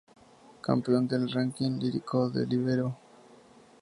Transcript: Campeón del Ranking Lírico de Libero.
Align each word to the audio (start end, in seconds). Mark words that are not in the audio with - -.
Campeón 0.61 1.07
del 1.07 1.29
Ranking 1.31 1.77
Lírico 1.79 2.27
de 2.31 2.47
Libero. 2.47 2.97